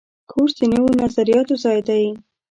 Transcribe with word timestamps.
کورس 0.31 0.53
د 0.59 0.61
نویو 0.73 0.99
نظریاتو 1.03 1.55
ځای 1.63 1.79
دی. 1.87 2.03